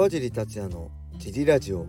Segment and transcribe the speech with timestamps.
[0.00, 1.84] 川尻達也のジリラジオ。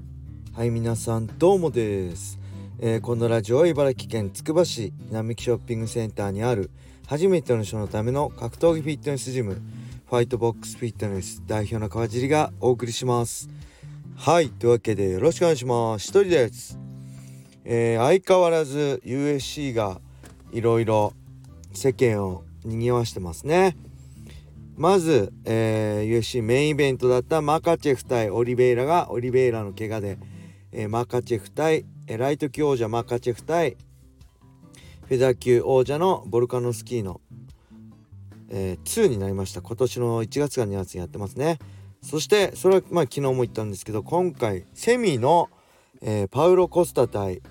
[0.54, 2.42] はい皆さんどうもです、
[2.78, 6.72] えー、このラジオは茨城県つくば市並木ショッピングセンターにある
[7.08, 13.50] 初めての人のための格闘技フィットネスジムファイトボックスフィットネス代表の川尻がお送りします。
[14.18, 16.04] はいというわけでよろしくお願いします。
[16.04, 16.78] 一人です。
[17.64, 20.02] えー、相変わらず USC が
[20.52, 21.14] いろいろ
[21.72, 23.78] 世間を賑わしてますね。
[24.76, 30.18] まず、えー、UFC メインイベントだったマカチェフ対オリベイラがオリベイラの怪我で、
[30.72, 33.78] えー、マカチェフ対、えー、ライト級王者マカチェフ対
[35.12, 37.20] フェザー級王者のボルカノスキーの、
[38.50, 39.62] えー、2になりました。
[39.62, 41.60] 今年の1月か2月にやってますね。
[42.02, 45.50] そしてそれはまあ昨日も言ったんですけど今回セミの、
[46.02, 47.42] えー、パウロ・コスタ対、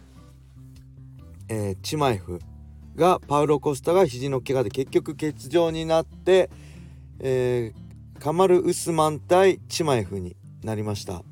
[1.51, 2.41] えー、チマエフ
[2.97, 6.49] がパウロ・コスタが肘の怪我で結局欠場になって
[7.21, 11.23] えー、カマル・ウスマン対チマエフになりました、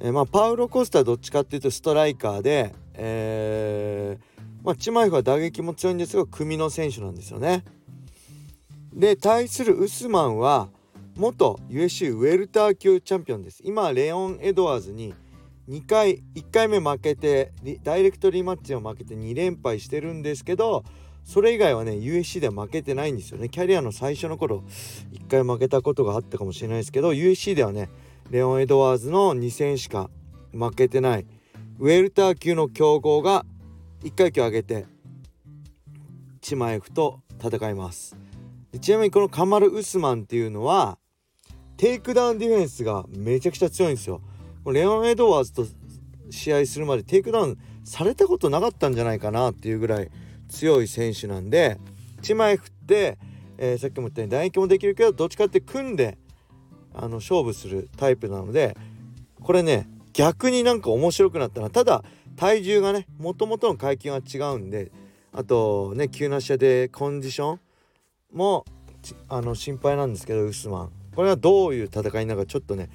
[0.00, 7.64] えー、まあ、パウロ・コスタはどっちかっていうとストライカーで、えー、まあ、チマエフは打撃も強いんですが組の選手なんですよね。
[8.92, 10.68] で対するウスマンは
[11.16, 13.62] 元 USC ウェルター級チャンピオンです。
[13.64, 15.14] 今レオン・エドワーズに
[15.68, 17.52] 2回1回目負けて
[17.84, 20.84] ダイレクトリマッチを負けて2連敗してるんですけど
[21.24, 23.48] それ以外はね USC では負けてないんですよね。
[23.48, 24.64] キャリアの最初の頃
[25.12, 27.88] 1回負けたことがあったかもしれないですけど UFC ではね
[28.30, 30.10] レオン・エドワーズの2戦しか
[30.52, 31.26] 負けてない。
[31.78, 33.46] ウェルター級の強豪が
[34.02, 34.86] 1階級上げて
[36.40, 38.16] チマエフと戦います。
[38.80, 40.98] ちなみにこのカマル・ウスマンっていうのは
[41.76, 44.20] テイクダウンディフェンスがめちゃくちゃ強いんですよ。
[44.66, 45.66] レオン・エドワーズと
[46.30, 50.10] 試合するまでテイクダウンされたことなかったんじゃないかなっていうぐらい
[50.50, 51.78] 強い選手なんで
[52.22, 53.18] 1枚振って、
[53.56, 56.18] えー、さっきも言ったように打撃もできるけどどっちかって組んで
[56.92, 58.76] あの勝負するタイプなので
[59.40, 61.70] これね逆になんか面白くなったな。
[61.70, 62.04] ただ
[62.36, 64.90] 体重がねもともとの階級が違うんで
[65.32, 67.60] あとね急な試合でコンディション
[68.32, 68.64] も
[69.28, 70.90] あの心配なんですけどウスマン。
[71.14, 72.88] これはどういう戦いになるかちょっとね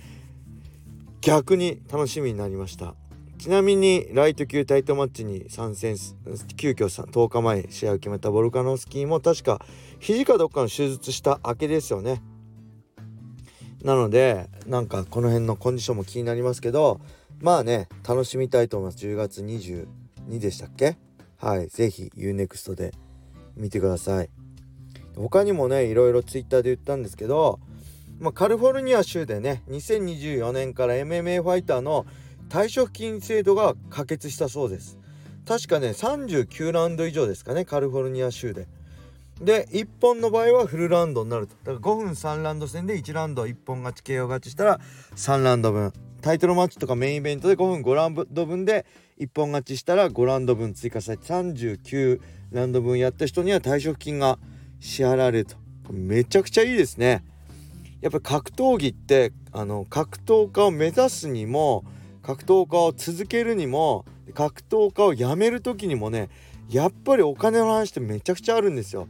[1.22, 2.96] 逆に楽しみになりました。
[3.46, 5.98] ちなみにライト級タイトマッチに参戦
[6.58, 9.64] 急遽10日前試合を決めたボルカノスキーも確か
[10.00, 12.24] 肘かどっかの手術した明けですよね。
[13.84, 17.00] なのでなんかこの辺のコンディションも気になりますけど
[17.40, 19.06] まあね楽しみたいと思います。
[19.06, 19.86] 10月22
[20.40, 20.98] でしたっけ？
[21.38, 22.96] はい是非 UNEXT で
[23.56, 24.30] 見てください。
[25.16, 27.60] 他にもねいろいろ Twitter で言ったんですけど、
[28.18, 32.08] まあ、カリフォルニア州でね2024年から MMA ファイターの
[32.50, 34.98] 退職金制度が可決したそうです。
[35.46, 38.68] 確かね39ラウンド以上ですかねカリフォルニア州で。
[39.42, 41.56] で1本の場合はフルラウンドになると。
[41.64, 44.80] だから5分3ラウンド戦で1ラウンド1本勝ち KO 勝ちしたら
[45.16, 45.94] 3ラウンド分。
[46.22, 48.86] タイトルマッチとかメインイベントで5分5ラウンド分で
[49.20, 52.20] 1本勝ちしたら5ラウンド分追加されて39
[52.52, 54.40] ラウンド分やった人には退職金が
[54.80, 55.58] 支払われると。
[55.92, 57.24] めちゃくちゃいいですね。
[58.02, 61.84] やっぱ格闘技ってあの格闘家を目指すにも
[62.26, 64.04] 格闘家を続けるにも
[64.34, 66.30] 格闘家をやめる時にもね
[66.68, 69.08] やっぱりお金の話ってめちゃくちゃあるんですよ。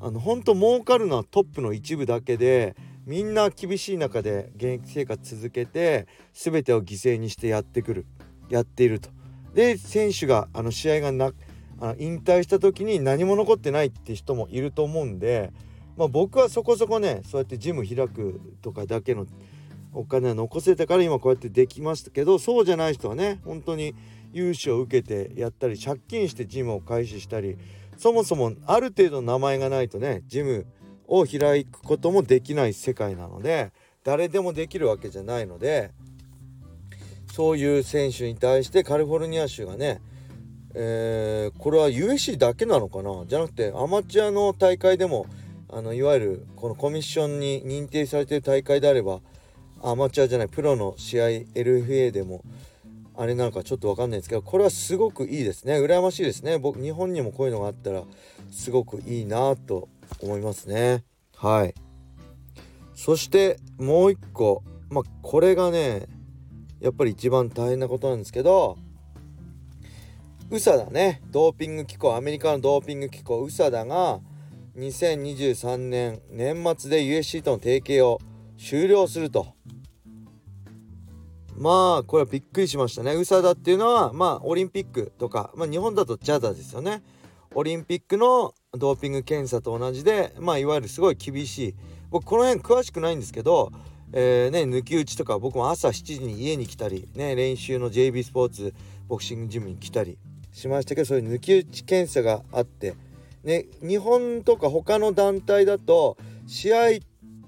[0.00, 8.06] あの本当儲かるのはトップの一部だけでみんな厳しい中で現役生活続けて全てを犠牲にしてやってくる
[8.48, 9.10] やっていると。
[9.52, 11.32] で選手があの試合がな
[11.80, 15.52] あの引退した時に何も残ってないって人もいると思うんで、
[15.98, 19.26] まあ、僕はそこそこねそうやってジム開くとかだけの
[19.92, 23.94] お金は残せたから今こうやってできましたけどそうじゃない人はね本当に
[24.32, 27.58] 融資を受けてやったり借金してジムを開始したり
[27.98, 30.66] そもそもある程度名前がないとねジム
[31.06, 33.72] を開くこともできない世界なので
[34.04, 35.90] 誰でもできるわけじゃないので
[37.32, 40.00] そういう選手に対してカリフォルニア州がね
[40.74, 43.24] えー、これは USC だけなのかな？
[43.26, 45.26] じゃなくてアマチュアの大会でも
[45.68, 49.20] あのいわゆるこのコミッションに認定されてる大会であれば
[49.82, 52.42] アマチュアじゃないプロの試合 LFA でも
[53.16, 55.74] あれなのかちょっと分かんないですけどこれはすごくいいですね。
[55.74, 56.58] 羨ましいですね。
[56.58, 58.04] 僕日本にもこういうのがあったら
[58.50, 59.88] すごくいいなと
[60.22, 61.04] 思いますね。
[61.36, 61.74] はい。
[62.94, 64.62] そしてもう一個。
[64.88, 66.06] まあこれがね
[66.80, 68.76] やっぱり一番大変なことなんですけど
[70.50, 71.22] USADA ね。
[71.30, 74.20] ドーピング機構アメリカのドーピング機構 USADA が
[74.76, 78.20] 2023年年末で USC との提携を
[78.58, 79.54] 終了すると。
[81.56, 83.12] まあこれはびっくりしましたね。
[83.12, 87.02] USADA っていうのはまあオリンピックとか、まあ、日本だと JADA ですよね。
[87.54, 91.74] オリンピックのドーピング検査と同じでまあいわゆるすごい厳しい。
[92.10, 93.72] 僕この辺詳しくないんですけど
[94.14, 98.74] えー、ね、抜き打ちとか僕も朝7時に家に来たり、ね、練習の JB スポーツ
[99.08, 100.18] ボクシングジムに来たり
[100.52, 102.94] しましたけどそういう抜き打ち検査があって、
[103.42, 106.78] ね、日本とか他の団体だと試合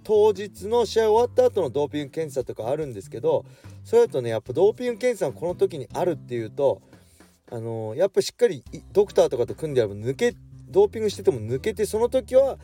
[0.05, 3.45] 当日の試合終わった後のドーピング検査とかあるんですけど
[3.85, 6.83] それだとねやっぱドーピング検査がこの時にあるっていうと
[7.51, 10.35] あのー、やっぱしっかりドクターとかと組んであれば抜け
[10.69, 12.59] ドーピングしてても抜けてその時は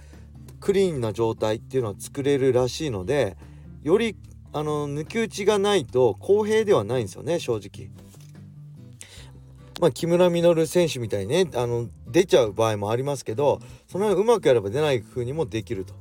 [0.58, 3.36] クリーンな状態っていうのは作れるらしいので
[3.82, 4.16] より
[4.52, 7.90] あの抜き打ちがないと公平ではないんですよね正直。
[9.80, 15.94] まあ、木村稔選手みたいにねあの出ちゃう場合もありますけどその辺うまくやれば出ない風にもできると。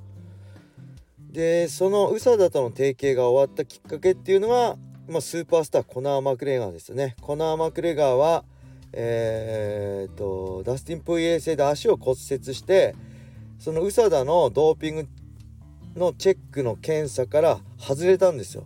[1.31, 4.77] でその宇佐田との提携が終わったきっかけっていうのは、
[5.09, 7.15] まあ、スーパースターコナー・マクレガーですよね。
[7.21, 8.43] コナー・マクレガーは
[8.93, 12.95] えー、っとダスティン・プイエー製で足を骨折して
[13.59, 15.07] その宇佐田のドーピング
[15.95, 18.65] のチェックの検査から外れたんですよ。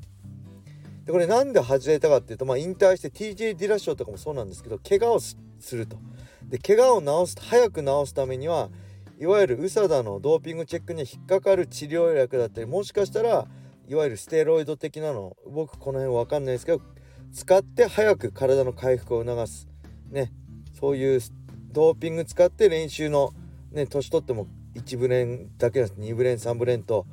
[1.06, 5.36] でこれなんで外れたかっていうと、まあ、引退して TJ ディラショーとかもそうなんですけど怪我をす
[5.72, 5.98] ると。
[6.48, 8.70] で怪我を治す早く治すためには
[9.20, 13.48] いわゆる USADA のドーピングチェックに引っかかる治療薬だったりもしかしたら
[13.94, 15.38] いわゆるステロイド的なの。
[15.48, 16.82] 僕この辺わかんないですけど
[17.32, 19.68] 使って早く体の回復を促す。
[20.10, 20.32] ね。
[20.80, 21.22] そういう
[21.72, 23.34] ドーピング使って練習の
[23.72, 27.06] ね年取っても1ブレンだけじゃなくて2ブレン3ブレンと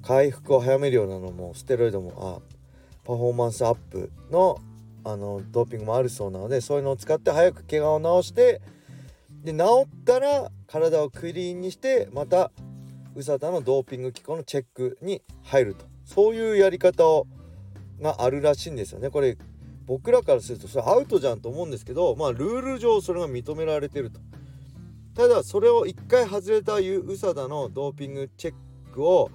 [0.00, 2.54] 回復を早めるようなのもステロイドもあ
[3.04, 4.58] パフォーマンスアップの
[5.04, 8.62] あのドーピングもあるそうなのでそういうのを使って早く怪我を治して
[9.44, 12.52] で治ったら体をクリーンにしてまた
[13.14, 15.91] 宇佐田のドーピング機構のチェックに入ると。
[16.04, 17.26] そういうやり方を
[18.00, 19.38] があるらしいんですよねこれ
[19.86, 24.20] 僕らからするとそれアウトじゃんと思うんですけどまあルール上それが認められてると
[25.14, 28.54] ただそれを1回外れた宇佐田のドーピングチェッ
[28.92, 29.30] クを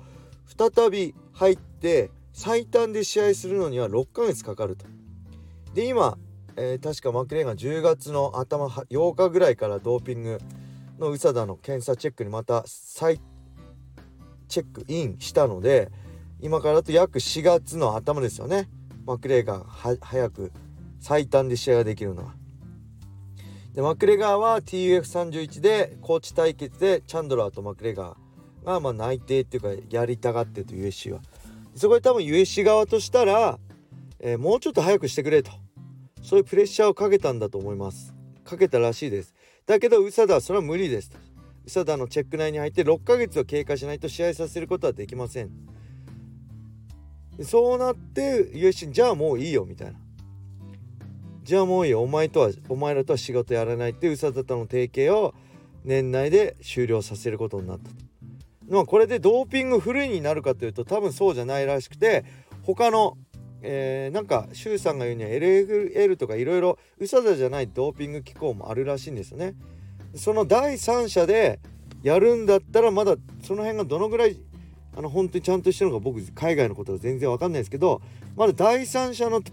[0.45, 4.85] 再び入って最短で試合するのには6ヶ月かかると。
[5.73, 6.17] で今、
[6.55, 10.39] えー、確かマクレーンが10月の頭8日ぐらいからドーピング
[10.99, 13.19] の宇佐田の検査チェックにまた再
[14.47, 15.91] チェックインしたので
[16.39, 18.69] 今からだと約4月の頭ですよね。
[19.05, 19.63] マクレー
[20.01, 20.51] 早く
[20.99, 22.35] 最短で試合ができるのは。
[23.73, 31.21] でマクレガーは TUF31 でコーチ対決でチャンドラーとマクレガーがまあ内定っていうかやりたがってと USC は。
[31.75, 33.59] そこで多分 USC 側としたら、
[34.19, 35.51] えー、もうちょっと早くしてくれと。
[36.23, 38.13] そういうプレッシャーをかけたんだと思います。
[38.43, 39.33] かけたらしいです。
[39.65, 41.11] だけど宇佐田はそれは無理です
[41.65, 45.51] 宇佐田のチェック内に入って6ヶ月を経過しないと試合させることはできません。
[47.43, 49.99] そうなって USC じゃあもういいよみたいな
[51.43, 55.33] じゃあもういいよお前とはお前らとは仕事やらないって宇佐田との提携を
[55.83, 58.07] 年内で終了させることになったと
[58.69, 62.25] まあ、これでドーピングフルになるかというと多分そうじゃないらしくて
[62.63, 63.17] 他の、
[63.61, 69.55] えー、なんか周さんが言うには LFL とかいろいろうさだじゃないドーピング機構もあるらしいんですよね。
[70.15, 71.59] その第三者で
[72.03, 74.37] やるんだったらまだその辺がどのぐらい
[74.97, 78.01] あの本当にちゃんとしてるのか僕海外のことは全然わかんないですけど
[78.35, 79.43] まだ第三者の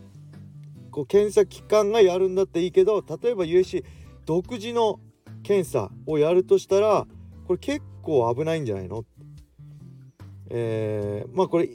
[0.91, 3.85] こう検査機関がやるんだっていいけど例えば USC
[4.25, 5.01] 独自の
[5.43, 7.07] 検査をやるとしたら
[7.47, 9.05] これ結構危ないんじゃないの？
[10.49, 11.69] えー、まあこれ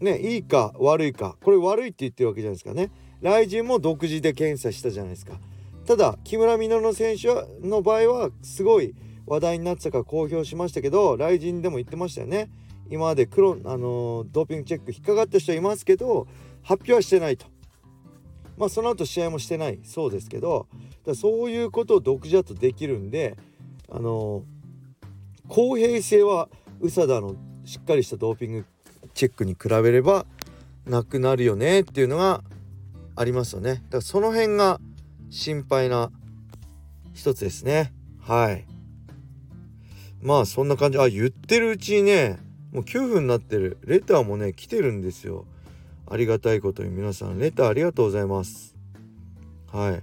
[0.00, 2.92] ねいいか悪いかこれ悪いって言ってるわけじゃないですかね。
[3.22, 5.32] ライジンも独自で検査したじゃないですか。
[5.84, 7.28] ただ木村稔の選手
[7.66, 8.94] の場合はすごい
[9.26, 12.50] 話題になってたから公表しましたけどライジンでも言ってましたよね。
[12.90, 16.26] 今まで黒、あの、ドーピングチェック引っかかった人いますけど
[16.62, 17.46] 発表はしてないと。
[18.58, 19.80] まあその後試合もしてない。
[19.84, 20.66] そうですけど
[21.06, 23.36] だそういうことを独自だとできるんで
[23.90, 24.42] あの
[25.48, 26.48] 公平性は
[26.80, 28.64] 宇佐田のしっかりしたドーピング
[29.14, 30.26] チェックに比べれば
[30.86, 32.42] なくなるよねっていうのが
[33.16, 33.74] ありますよね。
[33.74, 34.80] だからその辺が
[35.30, 36.10] 心配な
[37.14, 37.92] 一つですね。
[38.20, 38.66] はい。
[40.20, 40.98] まあそんな感じ。
[40.98, 42.38] あ言ってるうちにね
[42.72, 43.78] もう9分になってる。
[43.84, 45.46] レターもね来てるんですよ。
[46.08, 46.90] ありがたいことに。
[46.90, 48.74] 皆さんレターありがとうございます。
[49.72, 50.02] はい。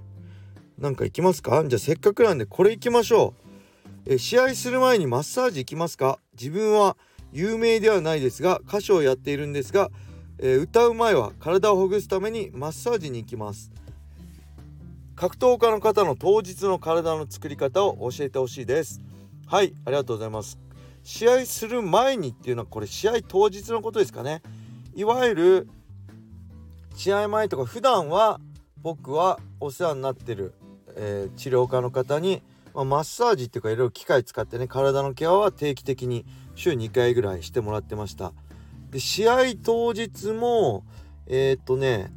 [0.82, 1.64] なんか行きますか？
[1.66, 3.34] じゃあせっかくなんでこれ行きましょ
[4.08, 4.14] う。
[4.14, 6.20] え試合する前にマッサージ行きますか？
[6.40, 6.98] 自分は
[7.32, 9.90] 有名ではないですが歌手をやっているんですが、
[10.40, 13.72] えー、歌う前は体をほぐすためにマッサージに行きます。
[15.16, 19.02] 格闘家の方の当日の体の作り方を教えてほしいです。
[19.48, 20.60] はいありがとうございます。
[21.08, 24.42] 試合する前にっていうのはこれ試合当日のことですかね。
[24.94, 25.70] いわゆる
[26.96, 28.42] 試合前とか普段は
[28.82, 30.54] 僕はお世話になってる、
[30.98, 38.34] えー、治療家の方にまあ、マッサージっていうかいろいろ機械使ってね体のケアは定期的に週2回ぐらいしてもらってました。
[38.92, 40.84] で試合当日も
[41.26, 42.12] えー、っとね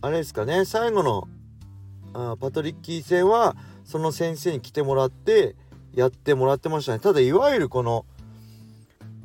[0.00, 1.28] あれですかね最後の
[2.12, 5.54] あパトリッキー戦はその先生に来てもらって
[5.94, 6.98] やってもらってましたね。
[6.98, 8.04] ただいわゆるこの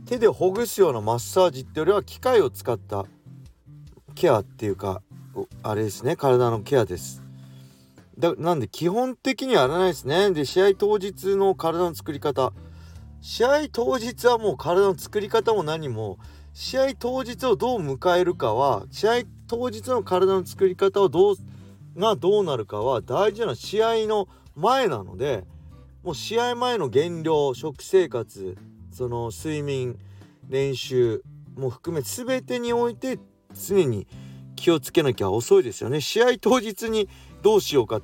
[0.07, 3.05] 手でほぐすようなマッサージってよりは機械を使った
[4.15, 5.01] ケアっていうか
[5.61, 7.21] あれですね体のケアです。
[8.17, 10.31] だなんで基本的にはやらないですね。
[10.31, 12.53] で試合当日の体の作り方。
[13.19, 16.19] 試合当日はもう体の作り方も何も
[16.53, 19.11] 試合当日をどう迎えるかは試合
[19.47, 21.35] 当日の体の作り方をどう
[21.97, 25.43] がどうなるかは大事な試合の前なので
[26.03, 28.55] もう試合前の減量食生活
[28.97, 29.99] その睡眠
[30.49, 31.21] 練習
[31.55, 33.19] も含め全てにおいて
[33.53, 34.07] 常に
[34.55, 36.01] 気をつけなきゃ遅いですよね。
[36.01, 37.07] 試合当日に
[37.43, 38.01] どうしようか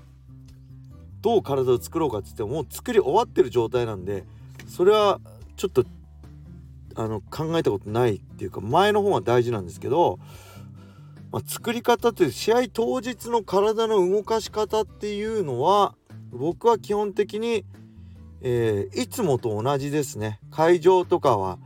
[1.22, 4.24] どう体を作ろうかっつってももう作り終わってる状態なんで
[4.68, 5.20] それは
[5.56, 5.84] ちょっと
[6.94, 10.20] あの考えたことないっていうか前の方が大事なんですけど、
[11.32, 15.96] まあ、作り方って試合当日の体の動かし方っていうのは
[16.30, 17.66] 僕は基本的に、
[18.44, 20.40] えー、いつもと同じですね。
[20.52, 21.58] 会場とかは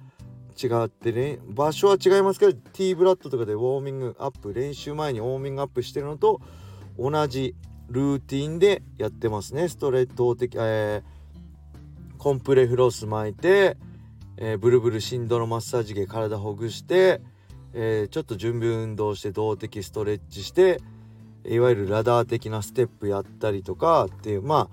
[0.62, 1.40] 違ってね。
[1.48, 6.40] 場所は違いますけど T ブラッドとかでウォーミングアップ練習前にウォーミングアップしてるのと
[6.98, 7.56] 同じ
[7.90, 9.68] ルーティンでやってますね。
[9.68, 13.78] ストレート的、えー、コンプレフロス巻いて
[14.38, 17.22] えー、ブルブル振動のマッサージで体ほぐして、
[17.74, 20.80] えー、ちょっと準備運動して動的ストレッチして
[21.46, 24.70] いわゆるラダー的なステップやったりとかっていうま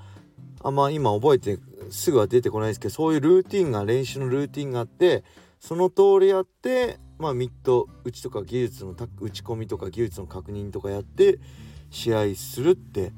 [0.60, 1.58] ああんま今覚えて
[1.90, 5.24] すぐは出てこないですけどそういうルーティンが練習のルーティンがあって
[5.60, 11.38] その通りやってまあミッド打ちとか技術の打ち込みとか技術の確認とかやって
[11.90, 13.12] 試合するって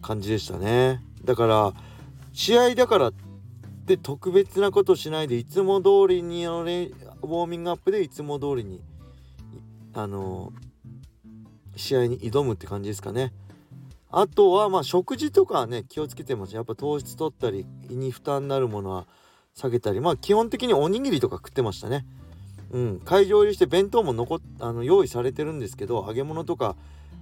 [0.00, 1.72] 感じでしたねだから
[2.32, 3.12] 試合だから
[3.84, 8.82] で特別なことしないでいつも通りにあの、ウォーミングアップでいつも通りに
[9.94, 10.52] あの
[11.76, 13.32] 試合に挑むって感じですかね。
[14.18, 16.54] あとはまあ食事とかはね気をつけてます。
[16.54, 19.06] やっぱ糖質取ったり胃に負担になるものは
[19.54, 22.06] 下げたりまあ基本的におにぎりとか食ってましたね。
[22.70, 26.76] うん、会場入りして弁当も残あの用意されてるんですけど揚げ物とか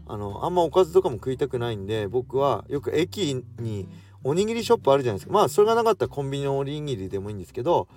[0.07, 3.89] あのあんまおかずとかも食いたくないんで僕はよく駅に
[4.23, 5.33] おにぎりショップあるじゃないですか。
[5.33, 7.89] まあそれがなかったらコンビニのおにぎりでもいいんですけど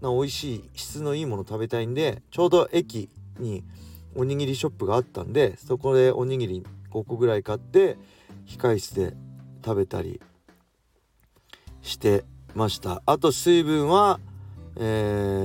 [0.00, 3.62] な美味しい質のいいもの食べたいんでちょうど駅に
[4.16, 7.96] おにぎりショップがあったんでそこでおにぎり5個ぐらい買って
[8.46, 9.14] 控室で
[9.64, 10.20] 食べたり
[11.82, 14.20] してましたあと水分は、
[14.76, 14.80] え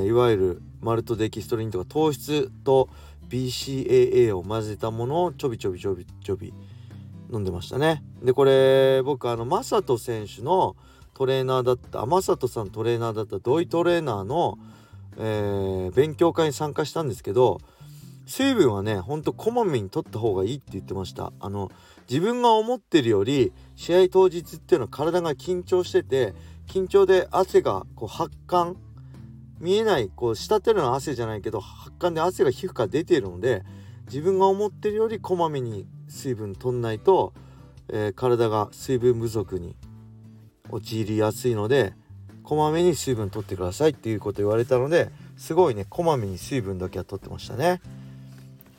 [0.04, 2.90] ー、いわゆるマルトデキストリンとか糖質と
[3.28, 6.54] BCAA を混ぜたものをちょびちょびちょびちょび
[7.32, 8.04] 飲んでましたね。
[8.24, 10.76] でこれ僕あの正人選手の
[11.16, 14.58] トレーナーだった正人さんトレーナーだった土井トレーナーの、
[15.18, 17.62] えー、勉強会に参加したんですけど
[18.26, 21.72] 水分はねほんとこまめに取った方がいいって言ってましたあの
[22.10, 26.34] 自分が思ってるより試合当日っていうのは体が緊張してて
[26.68, 28.76] 緊張で汗がこう発汗
[29.60, 33.64] 見えないこう滴るの汗じゃないけど発汗で汗が皮膚から出ているので
[34.08, 37.34] 自分が思ってるよりこまめに水分取んないと、
[37.90, 39.76] えー、体が水分不足に
[40.70, 41.94] 陥りやすいので
[42.44, 47.82] こまめに水分取ってくださいっていうこと言われたのですごいねこまめに水分だけは取ってましたね。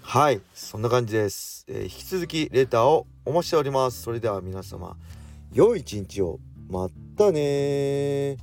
[0.02, 4.02] はいそんな感じです、えー、引き続きレターをお待ちしております。
[4.02, 4.96] それでは皆様
[5.52, 6.38] 良い一日を。
[6.68, 8.36] またね